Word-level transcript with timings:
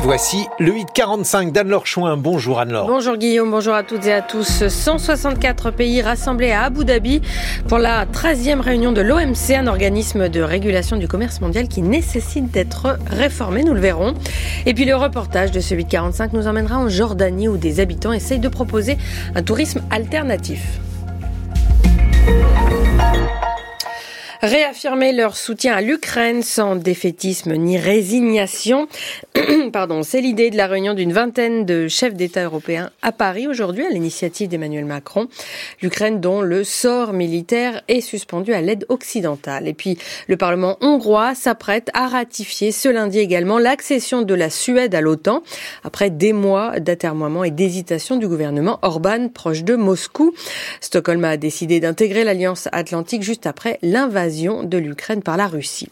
Et 0.00 0.02
voici 0.02 0.46
le 0.58 0.72
845 0.72 1.52
d'Anne-Laure 1.52 1.86
Chouin. 1.86 2.16
Bonjour 2.16 2.58
Anne-Laure. 2.58 2.86
Bonjour 2.86 3.18
Guillaume, 3.18 3.50
bonjour 3.50 3.74
à 3.74 3.82
toutes 3.82 4.06
et 4.06 4.14
à 4.14 4.22
tous. 4.22 4.66
164 4.66 5.72
pays 5.72 6.00
rassemblés 6.00 6.52
à 6.52 6.62
Abu 6.62 6.86
Dhabi 6.86 7.20
pour 7.68 7.76
la 7.76 8.06
13e 8.06 8.60
réunion 8.60 8.92
de 8.92 9.02
l'OMC, 9.02 9.50
un 9.54 9.66
organisme 9.66 10.30
de 10.30 10.40
régulation 10.40 10.96
du 10.96 11.06
commerce 11.06 11.42
mondial 11.42 11.68
qui 11.68 11.82
nécessite 11.82 12.50
d'être 12.50 12.98
réformé, 13.10 13.62
nous 13.62 13.74
le 13.74 13.80
verrons. 13.80 14.14
Et 14.64 14.72
puis 14.72 14.86
le 14.86 14.96
reportage 14.96 15.50
de 15.50 15.60
ce 15.60 15.74
845 15.74 16.32
nous 16.32 16.46
emmènera 16.46 16.78
en 16.78 16.88
Jordanie 16.88 17.48
où 17.48 17.58
des 17.58 17.78
habitants 17.78 18.14
essayent 18.14 18.38
de 18.38 18.48
proposer 18.48 18.96
un 19.34 19.42
tourisme 19.42 19.82
alternatif. 19.90 20.80
Réaffirmer 24.42 25.12
leur 25.12 25.36
soutien 25.36 25.74
à 25.74 25.82
l'Ukraine 25.82 26.42
sans 26.42 26.74
défaitisme 26.74 27.54
ni 27.56 27.78
résignation. 27.78 28.88
Pardon, 29.72 30.02
c'est 30.02 30.22
l'idée 30.22 30.48
de 30.48 30.56
la 30.56 30.66
réunion 30.66 30.94
d'une 30.94 31.12
vingtaine 31.12 31.66
de 31.66 31.88
chefs 31.88 32.14
d'État 32.14 32.44
européens 32.44 32.90
à 33.02 33.12
Paris 33.12 33.46
aujourd'hui 33.46 33.84
à 33.84 33.90
l'initiative 33.90 34.48
d'Emmanuel 34.48 34.86
Macron. 34.86 35.28
L'Ukraine 35.82 36.20
dont 36.20 36.40
le 36.40 36.64
sort 36.64 37.12
militaire 37.12 37.82
est 37.88 38.00
suspendu 38.00 38.54
à 38.54 38.62
l'aide 38.62 38.86
occidentale. 38.88 39.68
Et 39.68 39.74
puis 39.74 39.98
le 40.26 40.38
Parlement 40.38 40.78
hongrois 40.80 41.34
s'apprête 41.34 41.90
à 41.92 42.08
ratifier 42.08 42.72
ce 42.72 42.88
lundi 42.88 43.18
également 43.18 43.58
l'accession 43.58 44.22
de 44.22 44.34
la 44.34 44.48
Suède 44.48 44.94
à 44.94 45.02
l'OTAN 45.02 45.42
après 45.84 46.08
des 46.08 46.32
mois 46.32 46.80
d'atermoiement 46.80 47.44
et 47.44 47.50
d'hésitation 47.50 48.16
du 48.16 48.26
gouvernement 48.26 48.78
Orban 48.80 49.28
proche 49.28 49.64
de 49.64 49.76
Moscou. 49.76 50.32
Stockholm 50.80 51.24
a 51.24 51.36
décidé 51.36 51.78
d'intégrer 51.78 52.24
l'Alliance 52.24 52.68
Atlantique 52.72 53.22
juste 53.22 53.46
après 53.46 53.78
l'invasion 53.82 54.29
de 54.30 54.78
l'Ukraine 54.78 55.22
par 55.22 55.36
la 55.36 55.48
Russie. 55.48 55.88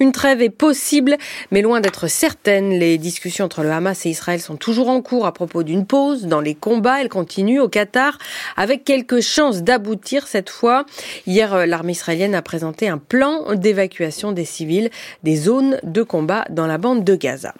Une 0.00 0.12
trêve 0.12 0.42
est 0.42 0.50
possible, 0.50 1.16
mais 1.50 1.62
loin 1.62 1.80
d'être 1.80 2.08
certaine. 2.08 2.70
Les 2.70 2.98
discussions 2.98 3.44
entre 3.44 3.62
le 3.62 3.70
Hamas 3.70 4.04
et 4.06 4.10
Israël 4.10 4.40
sont 4.40 4.56
toujours 4.56 4.88
en 4.88 5.00
cours 5.00 5.26
à 5.26 5.32
propos 5.32 5.62
d'une 5.62 5.86
pause 5.86 6.26
dans 6.26 6.40
les 6.40 6.54
combats. 6.54 7.00
Elles 7.00 7.08
continuent 7.08 7.60
au 7.60 7.68
Qatar 7.68 8.18
avec 8.56 8.84
quelques 8.84 9.20
chances 9.20 9.62
d'aboutir 9.62 10.26
cette 10.26 10.50
fois. 10.50 10.84
Hier, 11.26 11.66
l'armée 11.66 11.92
israélienne 11.92 12.34
a 12.34 12.42
présenté 12.42 12.88
un 12.88 12.98
plan 12.98 13.54
d'évacuation 13.54 14.32
des 14.32 14.44
civils 14.44 14.90
des 15.22 15.36
zones 15.36 15.78
de 15.82 16.02
combat 16.02 16.44
dans 16.50 16.66
la 16.66 16.78
bande 16.78 17.04
de 17.04 17.14
Gaza. 17.14 17.54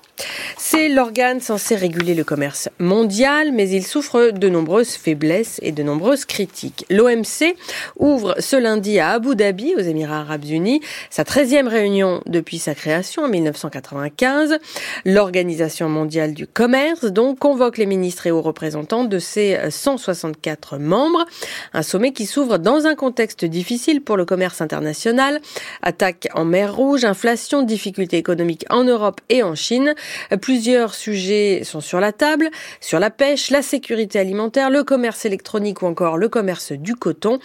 C'est 0.57 0.89
l'organe 0.89 1.41
censé 1.41 1.77
réguler 1.77 2.15
le 2.15 2.25
commerce 2.25 2.69
mondial, 2.79 3.53
mais 3.53 3.71
il 3.71 3.87
souffre 3.87 4.31
de 4.31 4.49
nombreuses 4.49 4.95
faiblesses 4.95 5.59
et 5.63 5.73
de 5.73 5.83
nombreuses 5.83 6.25
critiques. 6.25 6.85
L'OMC 6.91 7.57
ouvre 7.99 8.35
ce 8.39 8.57
lundi 8.57 8.99
à 8.99 9.11
Abu 9.11 9.37
Dhabi, 9.37 9.75
aux 9.77 9.81
Émirats 9.81 10.21
arabes 10.21 10.45
unis, 10.45 10.81
sa 11.11 11.23
13e 11.23 11.69
réunion 11.69 12.21
depuis 12.27 12.59
sa 12.59 12.75
création 12.75 13.23
en 13.23 13.29
1995. 13.29 14.59
L'Organisation 15.05 15.89
mondiale 15.89 16.35
du 16.35 16.47
commerce 16.47 17.05
donc 17.05 17.39
convoque 17.39 17.79
les 17.79 17.87
ministres 17.87 18.27
et 18.27 18.31
hauts 18.31 18.43
représentants 18.43 19.05
de 19.05 19.19
ses 19.19 19.59
164 19.71 20.79
membres. 20.79 21.25
Un 21.73 21.83
sommet 21.83 22.13
qui 22.13 22.27
s'ouvre 22.27 22.59
dans 22.59 22.87
un 22.87 22.95
contexte 22.95 23.45
difficile 23.45 24.03
pour 24.03 24.17
le 24.17 24.25
commerce 24.25 24.61
international. 24.61 25.41
Attaque 25.83 26.29
en 26.35 26.45
mer 26.45 26.75
Rouge, 26.75 27.05
inflation, 27.05 27.63
difficultés 27.63 28.19
économiques 28.19 28.65
en 28.71 28.85
Europe 28.85 29.21
et 29.29 29.43
en 29.43 29.55
Chine. 29.55 29.95
Plusieurs 30.41 30.95
sujets 30.95 31.63
sont 31.65 31.81
sur 31.81 32.01
la 32.01 32.13
table, 32.13 32.51
sur 32.81 32.99
la 32.99 33.11
pêche, 33.11 33.51
la 33.51 33.63
sécurité 33.63 34.19
alimentaire, 34.19 34.71
le 34.71 34.85
commerce 34.85 35.25
électronique 35.25 35.83
ou 35.83 35.87
encore 35.87 36.17
le 36.17 36.29
commerce 36.29 36.73
du 36.73 36.95
coton. 36.95 37.39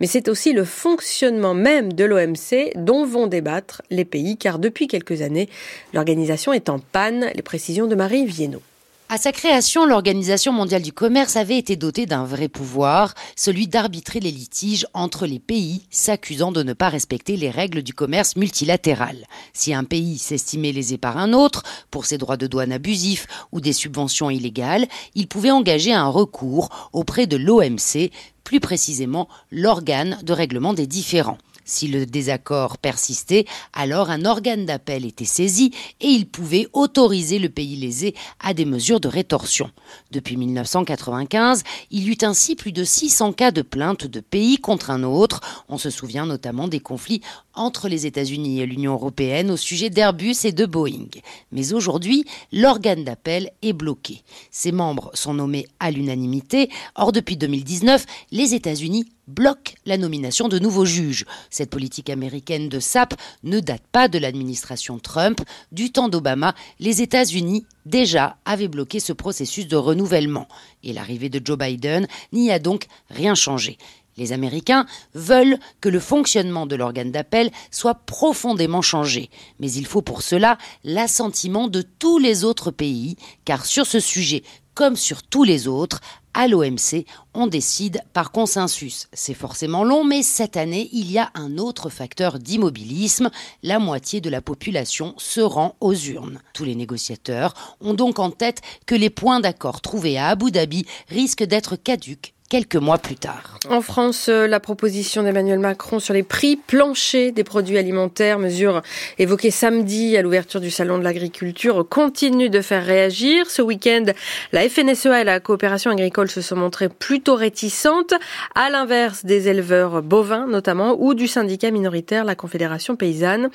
Mais 0.00 0.06
c'est 0.06 0.28
aussi 0.28 0.52
le 0.52 0.64
fonctionnement 0.64 1.54
même 1.54 1.92
de 1.92 2.04
l'OMC 2.04 2.72
dont 2.76 3.04
vont 3.04 3.26
débattre 3.26 3.82
les 3.90 4.04
pays, 4.04 4.36
car 4.36 4.58
depuis 4.58 4.86
quelques 4.86 5.22
années, 5.22 5.48
l'organisation 5.92 6.52
est 6.52 6.68
en 6.68 6.78
panne. 6.78 7.30
Les 7.34 7.42
précisions 7.42 7.86
de 7.86 7.94
Marie 7.94 8.26
Viennot. 8.26 8.62
À 9.10 9.16
sa 9.16 9.32
création, 9.32 9.86
l'Organisation 9.86 10.52
mondiale 10.52 10.82
du 10.82 10.92
commerce 10.92 11.36
avait 11.36 11.56
été 11.56 11.76
dotée 11.76 12.04
d'un 12.04 12.24
vrai 12.24 12.48
pouvoir, 12.48 13.14
celui 13.36 13.66
d'arbitrer 13.66 14.20
les 14.20 14.30
litiges 14.30 14.86
entre 14.92 15.26
les 15.26 15.38
pays 15.38 15.86
s'accusant 15.88 16.52
de 16.52 16.62
ne 16.62 16.74
pas 16.74 16.90
respecter 16.90 17.38
les 17.38 17.48
règles 17.48 17.82
du 17.82 17.94
commerce 17.94 18.36
multilatéral. 18.36 19.26
Si 19.54 19.72
un 19.72 19.84
pays 19.84 20.18
s'estimait 20.18 20.72
lésé 20.72 20.98
par 20.98 21.16
un 21.16 21.32
autre 21.32 21.62
pour 21.90 22.04
ses 22.04 22.18
droits 22.18 22.36
de 22.36 22.46
douane 22.46 22.70
abusifs 22.70 23.26
ou 23.50 23.62
des 23.62 23.72
subventions 23.72 24.28
illégales, 24.28 24.86
il 25.14 25.26
pouvait 25.26 25.50
engager 25.50 25.94
un 25.94 26.08
recours 26.08 26.90
auprès 26.92 27.26
de 27.26 27.38
l'OMC, 27.38 28.10
plus 28.44 28.60
précisément 28.60 29.26
l'organe 29.50 30.18
de 30.22 30.34
règlement 30.34 30.74
des 30.74 30.86
différends. 30.86 31.38
Si 31.68 31.86
le 31.86 32.06
désaccord 32.06 32.78
persistait, 32.78 33.44
alors 33.74 34.08
un 34.08 34.24
organe 34.24 34.64
d'appel 34.64 35.04
était 35.04 35.26
saisi 35.26 35.70
et 36.00 36.06
il 36.06 36.26
pouvait 36.26 36.66
autoriser 36.72 37.38
le 37.38 37.50
pays 37.50 37.76
lésé 37.76 38.14
à 38.40 38.54
des 38.54 38.64
mesures 38.64 39.00
de 39.00 39.08
rétorsion. 39.08 39.70
Depuis 40.10 40.38
1995, 40.38 41.64
il 41.90 42.04
y 42.04 42.12
eut 42.12 42.18
ainsi 42.22 42.56
plus 42.56 42.72
de 42.72 42.84
600 42.84 43.34
cas 43.34 43.50
de 43.50 43.60
plainte 43.60 44.06
de 44.06 44.20
pays 44.20 44.56
contre 44.56 44.90
un 44.90 45.02
autre. 45.02 45.40
On 45.68 45.76
se 45.76 45.90
souvient 45.90 46.24
notamment 46.24 46.68
des 46.68 46.80
conflits 46.80 47.20
entre 47.58 47.88
les 47.88 48.06
États-Unis 48.06 48.60
et 48.60 48.66
l'Union 48.66 48.92
européenne 48.92 49.50
au 49.50 49.56
sujet 49.56 49.90
d'Airbus 49.90 50.36
et 50.44 50.52
de 50.52 50.64
Boeing. 50.64 51.08
Mais 51.52 51.72
aujourd'hui, 51.72 52.24
l'organe 52.52 53.04
d'appel 53.04 53.50
est 53.62 53.72
bloqué. 53.72 54.22
Ses 54.50 54.72
membres 54.72 55.10
sont 55.14 55.34
nommés 55.34 55.66
à 55.80 55.90
l'unanimité. 55.90 56.70
Or, 56.94 57.12
depuis 57.12 57.36
2019, 57.36 58.06
les 58.30 58.54
États-Unis 58.54 59.06
bloquent 59.28 59.74
la 59.84 59.98
nomination 59.98 60.48
de 60.48 60.58
nouveaux 60.58 60.86
juges. 60.86 61.26
Cette 61.50 61.70
politique 61.70 62.10
américaine 62.10 62.68
de 62.68 62.80
SAP 62.80 63.14
ne 63.44 63.60
date 63.60 63.82
pas 63.92 64.08
de 64.08 64.18
l'administration 64.18 64.98
Trump. 64.98 65.40
Du 65.70 65.92
temps 65.92 66.08
d'Obama, 66.08 66.54
les 66.80 67.02
États-Unis 67.02 67.66
déjà 67.84 68.38
avaient 68.44 68.68
bloqué 68.68 69.00
ce 69.00 69.12
processus 69.12 69.68
de 69.68 69.76
renouvellement. 69.76 70.48
Et 70.82 70.92
l'arrivée 70.92 71.28
de 71.28 71.44
Joe 71.44 71.58
Biden 71.58 72.06
n'y 72.32 72.50
a 72.50 72.58
donc 72.58 72.86
rien 73.10 73.34
changé. 73.34 73.78
Les 74.18 74.32
Américains 74.32 74.84
veulent 75.14 75.58
que 75.80 75.88
le 75.88 76.00
fonctionnement 76.00 76.66
de 76.66 76.74
l'organe 76.74 77.12
d'appel 77.12 77.52
soit 77.70 77.94
profondément 77.94 78.82
changé, 78.82 79.30
mais 79.60 79.70
il 79.70 79.86
faut 79.86 80.02
pour 80.02 80.22
cela 80.22 80.58
l'assentiment 80.82 81.68
de 81.68 81.82
tous 81.82 82.18
les 82.18 82.44
autres 82.44 82.72
pays, 82.72 83.16
car 83.44 83.64
sur 83.64 83.86
ce 83.86 84.00
sujet, 84.00 84.42
comme 84.74 84.96
sur 84.96 85.22
tous 85.22 85.44
les 85.44 85.68
autres, 85.68 86.00
à 86.34 86.46
l'OMC, 86.46 87.04
on 87.34 87.46
décide 87.46 88.00
par 88.12 88.30
consensus. 88.30 89.08
C'est 89.12 89.34
forcément 89.34 89.82
long, 89.82 90.04
mais 90.04 90.22
cette 90.22 90.56
année, 90.56 90.88
il 90.92 91.10
y 91.10 91.18
a 91.18 91.30
un 91.34 91.58
autre 91.58 91.88
facteur 91.88 92.38
d'immobilisme. 92.38 93.30
La 93.62 93.78
moitié 93.78 94.20
de 94.20 94.30
la 94.30 94.40
population 94.40 95.14
se 95.16 95.40
rend 95.40 95.74
aux 95.80 95.94
urnes. 95.94 96.40
Tous 96.54 96.64
les 96.64 96.76
négociateurs 96.76 97.54
ont 97.80 97.94
donc 97.94 98.18
en 98.18 98.30
tête 98.30 98.62
que 98.86 98.94
les 98.94 99.10
points 99.10 99.40
d'accord 99.40 99.80
trouvés 99.80 100.18
à 100.18 100.28
Abu 100.28 100.50
Dhabi 100.50 100.86
risquent 101.08 101.44
d'être 101.44 101.74
caduques 101.74 102.34
quelques 102.48 102.76
mois 102.76 102.98
plus 102.98 103.16
tard. 103.16 103.58
En 103.68 103.82
France, 103.82 104.28
euh, 104.28 104.46
la 104.46 104.60
proposition 104.60 105.22
d'Emmanuel 105.22 105.58
Macron 105.58 105.98
sur 105.98 106.14
les 106.14 106.22
prix 106.22 106.56
planchers 106.56 107.32
des 107.32 107.44
produits 107.44 107.76
alimentaires, 107.76 108.38
mesure 108.38 108.80
évoquée 109.18 109.50
samedi 109.50 110.16
à 110.16 110.22
l'ouverture 110.22 110.60
du 110.60 110.70
Salon 110.70 110.98
de 110.98 111.04
l'agriculture, 111.04 111.86
continue 111.88 112.48
de 112.48 112.62
faire 112.62 112.84
réagir. 112.84 113.50
Ce 113.50 113.60
week-end, 113.60 114.06
la 114.52 114.68
FNSEA 114.68 115.20
et 115.20 115.24
la 115.24 115.40
coopération 115.40 115.90
agricole 115.90 116.30
se 116.30 116.40
sont 116.40 116.56
montrées 116.56 116.88
plutôt 116.88 117.34
réticentes, 117.34 118.14
à 118.54 118.70
l'inverse 118.70 119.26
des 119.26 119.48
éleveurs 119.48 120.02
bovins 120.02 120.46
notamment, 120.46 120.96
ou 120.98 121.12
du 121.12 121.28
syndicat 121.28 121.70
minoritaire, 121.70 122.24
la 122.24 122.34
Confédération 122.34 122.96
paysanne. 122.96 123.50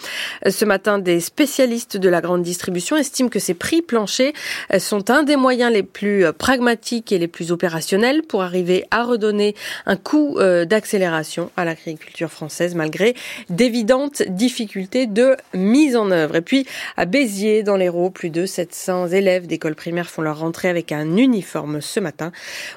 Ce 0.47 0.65
matin, 0.65 0.99
des 0.99 1.19
spécialistes 1.19 1.97
de 1.97 2.09
la 2.09 2.21
grande 2.21 2.43
distribution 2.43 2.95
estiment 2.95 3.29
que 3.29 3.39
ces 3.39 3.55
prix 3.55 3.81
planchers 3.81 4.33
sont 4.77 5.09
un 5.09 5.23
des 5.23 5.35
moyens 5.35 5.71
les 5.71 5.83
plus 5.83 6.25
pragmatiques 6.37 7.11
et 7.11 7.17
les 7.17 7.27
plus 7.27 7.51
opérationnels 7.51 8.21
pour 8.21 8.43
arriver 8.43 8.82
à 8.91 9.03
redonner 9.03 9.55
un 9.85 9.95
coup 9.95 10.37
euh, 10.37 10.65
d'accélération 10.65 11.51
à 11.57 11.65
l'agriculture 11.65 12.29
française 12.29 12.75
malgré 12.75 13.15
d'évidentes 13.49 14.23
difficultés 14.23 15.07
de 15.07 15.35
mise 15.53 15.95
en 15.95 16.11
œuvre. 16.11 16.35
Et 16.35 16.41
puis 16.41 16.65
à 16.97 17.05
Béziers, 17.05 17.63
dans 17.63 17.75
l'Hérault, 17.75 18.09
plus 18.09 18.29
de 18.29 18.45
700 18.45 19.09
élèves 19.09 19.47
d'école 19.47 19.75
primaire 19.75 20.09
font 20.09 20.21
leur 20.21 20.39
rentrée 20.39 20.69
avec 20.69 20.91
un 20.91 21.17
uniforme 21.17 21.81
ce 21.81 21.99
matin. 21.99 22.31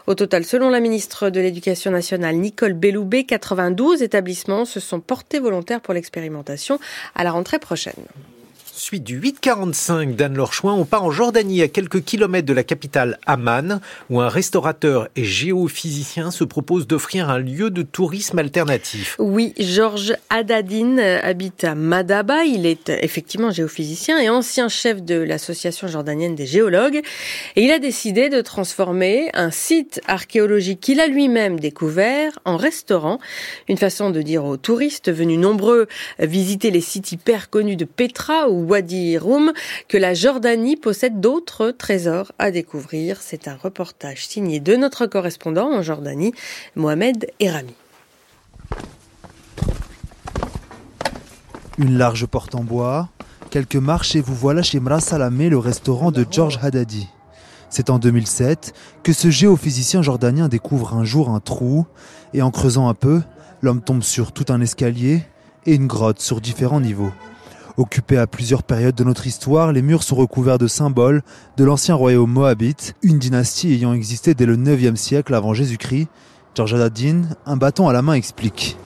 Au 0.07 0.15
total, 0.15 0.45
selon 0.45 0.71
la 0.71 0.81
ministre 0.81 1.31
de 1.31 1.41
l'Éducation 1.41 1.91
nationale 1.91 2.37
Nicole 2.37 2.75
Belloubet, 2.75 3.25
92 3.25 4.03
établissements 4.03 4.65
se 4.65 4.81
sont 4.81 5.01
portés 5.01 5.39
volontaires 5.39 5.81
pour 5.81 5.95
l'expérimentation 5.95 6.79
à 7.15 7.25
la 7.25 7.31
rentrée 7.31 7.59
prochaine. 7.59 7.95
Suite 8.79 9.05
du 9.05 9.17
845 9.17 10.17
d'Anne-Laure 10.17 10.53
Chouin, 10.53 10.75
on 10.75 10.85
part 10.85 11.03
en 11.03 11.11
Jordanie 11.11 11.63
à 11.63 11.69
quelques 11.69 12.05
kilomètres 12.05 12.47
de 12.47 12.53
la 12.53 12.63
capitale 12.63 13.19
Amman, 13.25 13.81
où 14.11 14.21
un 14.21 14.29
restaurateur 14.29 15.09
et 15.17 15.25
géophysicien 15.25 16.31
se 16.31 16.45
propose 16.45 16.87
d'offrir 16.87 17.31
un 17.31 17.39
lieu 17.39 17.71
de 17.71 17.81
tourisme 17.81 18.39
alternatif. 18.39 19.17
Oui, 19.19 19.55
Georges 19.59 20.15
Adadine 20.29 21.01
habite 21.01 21.65
à 21.65 21.75
Madaba. 21.75 22.45
Il 22.45 22.67
est 22.67 22.91
effectivement 22.91 23.51
géophysicien 23.51 24.19
et 24.19 24.29
ancien 24.29 24.69
chef 24.69 25.03
de 25.03 25.15
l'association 25.15 25.89
jordanienne 25.89 26.35
des 26.35 26.47
géologues. 26.47 27.01
Et 27.57 27.63
il 27.63 27.71
a 27.71 27.79
décidé 27.79 28.29
de 28.29 28.43
transformer 28.43 29.31
un 29.33 29.51
site 29.51 30.03
archéologique 30.07 30.81
qu'il 30.81 31.01
a 31.01 31.07
lui-même 31.07 31.59
découvert 31.59 32.39
en 32.45 32.59
restaurant. 32.59 33.21
Une 33.71 33.79
façon 33.79 34.11
de 34.11 34.21
dire 34.21 34.45
aux 34.45 34.59
touristes 34.59 35.11
venus 35.11 35.39
nombreux 35.39 35.87
visiter 36.19 36.71
les 36.71 36.83
sites 36.83 37.11
hyper 37.13 37.49
connus 37.49 37.77
de 37.77 37.87
Petra 37.87 38.51
ou 38.51 38.66
Wadi 38.67 39.17
Rum 39.19 39.53
que 39.89 39.97
la 39.97 40.15
Jordanie 40.15 40.77
possède 40.77 41.21
d'autres 41.21 41.71
trésors 41.71 42.33
à 42.39 42.51
découvrir. 42.51 43.19
C'est 43.21 43.49
un 43.49 43.57
reportage 43.57 44.27
signé 44.27 44.61
de 44.61 44.77
notre 44.77 45.07
correspondant 45.07 45.73
en 45.73 45.83
Jordanie, 45.83 46.33
Mohamed 46.75 47.31
Erami. 47.41 47.75
Une 51.79 51.99
large 51.99 52.27
porte 52.27 52.55
en 52.55 52.65
bois, 52.65 53.11
quelques 53.51 53.77
marches 53.77 54.17
et 54.17 54.21
vous 54.21 54.35
voilà 54.35 54.63
chez 54.63 54.81
Mra 54.81 55.01
Salamé, 55.01 55.49
le 55.49 55.59
restaurant 55.59 56.11
de 56.11 56.27
George 56.31 56.59
Haddadi. 56.63 57.09
C'est 57.69 57.91
en 57.91 57.99
2007 57.99 58.73
que 59.03 59.13
ce 59.13 59.31
géophysicien 59.31 60.03
jordanien 60.03 60.49
découvre 60.49 60.95
un 60.95 61.05
jour 61.05 61.31
un 61.31 61.41
trou 61.41 61.87
et 62.33 62.43
en 62.43 62.51
creusant 62.51 62.89
un 62.89 62.95
peu, 62.95 63.23
l'homme 63.61 63.83
tombe 63.83 64.03
sur 64.03 64.33
tout 64.33 64.47
un 64.49 64.61
escalier 64.61 65.23
et 65.67 65.75
une 65.75 65.87
grotte 65.87 66.21
sur 66.21 66.41
différents 66.41 66.81
niveaux. 66.81 67.13
Occupés 67.77 68.17
à 68.17 68.27
plusieurs 68.27 68.63
périodes 68.63 68.95
de 68.95 69.05
notre 69.05 69.27
histoire, 69.27 69.71
les 69.71 69.83
murs 69.83 70.03
sont 70.03 70.17
recouverts 70.17 70.57
de 70.57 70.67
symboles 70.67 71.23
de 71.59 71.65
l'ancien 71.65 71.95
royaume 71.95 72.31
moabite, 72.31 72.95
une 73.03 73.19
dynastie 73.19 73.73
ayant 73.75 73.93
existé 73.93 74.33
dès 74.33 74.47
le 74.47 74.57
9e 74.57 74.97
siècle 74.97 75.35
avant 75.35 75.53
Jésus-Christ. 75.53 76.09
George 76.55 76.73
Haddadin, 76.73 77.25
un 77.45 77.59
bâton 77.59 77.87
à 77.87 77.93
la 77.93 78.01
main, 78.01 78.15
explique. 78.15 78.79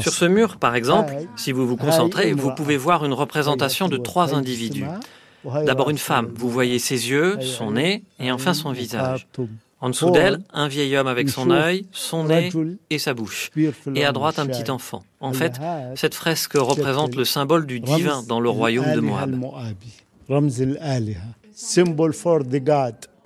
Sur 0.00 0.14
ce 0.14 0.24
mur, 0.24 0.56
par 0.56 0.74
exemple, 0.74 1.14
si 1.36 1.52
vous 1.52 1.66
vous 1.66 1.76
concentrez, 1.76 2.32
vous 2.32 2.54
pouvez 2.54 2.78
voir 2.78 3.04
une 3.04 3.12
représentation 3.12 3.88
de 3.88 3.98
trois 3.98 4.34
individus. 4.34 4.86
D'abord 5.66 5.90
une 5.90 5.98
femme, 5.98 6.30
vous 6.34 6.48
voyez 6.48 6.78
ses 6.78 7.10
yeux, 7.10 7.38
son 7.42 7.72
nez 7.72 8.02
et 8.18 8.32
enfin 8.32 8.54
son 8.54 8.72
visage. 8.72 9.26
En 9.82 9.88
dessous 9.88 10.10
d'elle, 10.10 10.40
un 10.52 10.68
vieil 10.68 10.94
homme 10.96 11.06
avec 11.06 11.30
son 11.30 11.50
œil, 11.50 11.86
son 11.90 12.24
nez 12.24 12.50
et 12.90 12.98
sa 12.98 13.14
bouche. 13.14 13.50
Et 13.94 14.04
à 14.04 14.12
droite, 14.12 14.38
un 14.38 14.46
petit 14.46 14.70
enfant. 14.70 15.02
En 15.20 15.32
fait, 15.32 15.54
cette 15.94 16.14
fresque 16.14 16.54
représente 16.54 17.16
le 17.16 17.24
symbole 17.24 17.66
du 17.66 17.80
divin 17.80 18.22
dans 18.22 18.40
le 18.40 18.50
royaume 18.50 18.94
de 18.94 19.00
Moab. 19.00 19.36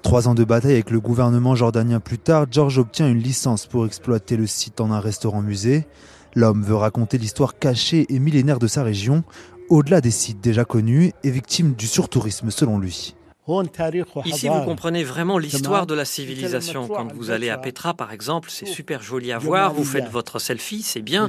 Trois 0.02 0.28
ans 0.28 0.34
de 0.34 0.44
bataille 0.44 0.72
avec 0.72 0.90
le 0.90 1.00
gouvernement 1.00 1.54
jordanien 1.54 1.98
plus 1.98 2.18
tard, 2.18 2.46
George 2.50 2.78
obtient 2.78 3.08
une 3.08 3.20
licence 3.20 3.66
pour 3.66 3.86
exploiter 3.86 4.36
le 4.36 4.46
site 4.46 4.80
en 4.80 4.92
un 4.92 5.00
restaurant-musée. 5.00 5.86
L'homme 6.34 6.62
veut 6.62 6.76
raconter 6.76 7.16
l'histoire 7.16 7.58
cachée 7.58 8.06
et 8.08 8.18
millénaire 8.18 8.58
de 8.58 8.66
sa 8.66 8.82
région, 8.82 9.24
au-delà 9.70 10.00
des 10.00 10.10
sites 10.10 10.40
déjà 10.42 10.64
connus 10.64 11.12
et 11.22 11.30
victimes 11.30 11.72
du 11.72 11.86
surtourisme 11.86 12.50
selon 12.50 12.78
lui. 12.78 13.14
Ici, 14.24 14.48
vous 14.48 14.62
comprenez 14.62 15.04
vraiment 15.04 15.36
l'histoire 15.38 15.86
de 15.86 15.94
la 15.94 16.04
civilisation. 16.04 16.88
Quand 16.88 17.12
vous 17.12 17.30
allez 17.30 17.50
à 17.50 17.58
Petra, 17.58 17.92
par 17.94 18.12
exemple, 18.12 18.48
c'est 18.50 18.66
super 18.66 19.02
joli 19.02 19.32
à 19.32 19.38
voir, 19.38 19.74
vous 19.74 19.84
faites 19.84 20.08
votre 20.08 20.38
selfie, 20.38 20.82
c'est 20.82 21.02
bien, 21.02 21.28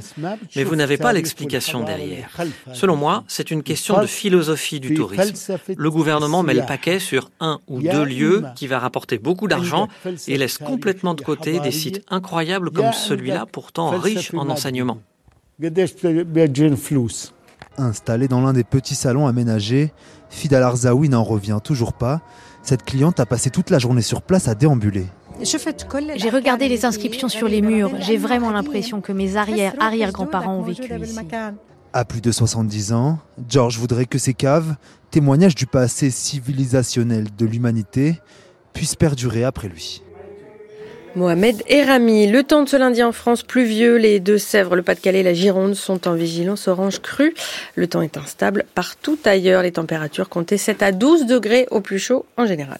mais 0.56 0.64
vous 0.64 0.76
n'avez 0.76 0.96
pas 0.96 1.12
l'explication 1.12 1.84
derrière. 1.84 2.30
Selon 2.72 2.96
moi, 2.96 3.24
c'est 3.28 3.50
une 3.50 3.62
question 3.62 4.00
de 4.00 4.06
philosophie 4.06 4.80
du 4.80 4.94
tourisme. 4.94 5.58
Le 5.76 5.90
gouvernement 5.90 6.42
met 6.42 6.54
le 6.54 6.64
paquet 6.64 6.98
sur 6.98 7.30
un 7.40 7.60
ou 7.66 7.80
deux 7.80 8.04
lieux 8.04 8.44
qui 8.54 8.66
va 8.66 8.78
rapporter 8.78 9.18
beaucoup 9.18 9.48
d'argent 9.48 9.88
et 10.26 10.38
laisse 10.38 10.58
complètement 10.58 11.14
de 11.14 11.22
côté 11.22 11.60
des 11.60 11.70
sites 11.70 12.02
incroyables 12.08 12.70
comme 12.70 12.92
celui-là, 12.92 13.46
pourtant 13.50 13.90
riche 13.90 14.32
en 14.34 14.48
enseignements. 14.48 14.98
Installé 17.78 18.28
dans 18.28 18.40
l'un 18.40 18.52
des 18.52 18.64
petits 18.64 18.94
salons 18.94 19.26
aménagés, 19.26 19.92
Fidal 20.30 20.62
Arzaoui 20.62 21.08
n'en 21.08 21.22
revient 21.22 21.58
toujours 21.62 21.92
pas. 21.92 22.20
Cette 22.62 22.84
cliente 22.84 23.20
a 23.20 23.26
passé 23.26 23.50
toute 23.50 23.70
la 23.70 23.78
journée 23.78 24.02
sur 24.02 24.22
place 24.22 24.48
à 24.48 24.54
déambuler. 24.54 25.06
J'ai 25.42 26.30
regardé 26.30 26.68
les 26.68 26.84
inscriptions 26.84 27.28
sur 27.28 27.48
les 27.48 27.60
murs. 27.60 27.90
J'ai 28.00 28.16
vraiment 28.16 28.50
l'impression 28.50 29.00
que 29.00 29.12
mes 29.12 29.36
arrière-arrière-grands-parents 29.36 30.56
ont 30.56 30.62
vécu 30.62 30.90
ici. 31.02 31.18
À 31.92 32.04
plus 32.04 32.20
de 32.20 32.32
70 32.32 32.92
ans, 32.92 33.18
George 33.48 33.78
voudrait 33.78 34.06
que 34.06 34.18
ces 34.18 34.34
caves, 34.34 34.76
témoignages 35.10 35.54
du 35.54 35.66
passé 35.66 36.10
civilisationnel 36.10 37.28
de 37.36 37.46
l'humanité, 37.46 38.20
puissent 38.72 38.96
perdurer 38.96 39.44
après 39.44 39.68
lui. 39.68 40.02
Mohamed 41.16 41.62
Erami. 41.66 42.26
Le 42.26 42.42
temps 42.42 42.62
de 42.62 42.68
ce 42.68 42.76
lundi 42.76 43.02
en 43.02 43.10
France 43.10 43.42
pluvieux. 43.42 43.96
Les 43.96 44.20
Deux-Sèvres, 44.20 44.76
le 44.76 44.82
Pas-de-Calais, 44.82 45.22
la 45.22 45.32
Gironde 45.32 45.74
sont 45.74 46.06
en 46.06 46.14
vigilance 46.14 46.68
orange 46.68 47.00
crue. 47.00 47.34
Le 47.74 47.86
temps 47.86 48.02
est 48.02 48.18
instable 48.18 48.66
partout 48.74 49.18
ailleurs. 49.24 49.62
Les 49.62 49.72
températures 49.72 50.28
comptaient 50.28 50.58
7 50.58 50.82
à 50.82 50.92
12 50.92 51.24
degrés 51.24 51.66
au 51.70 51.80
plus 51.80 51.98
chaud 51.98 52.26
en 52.36 52.44
général. 52.44 52.78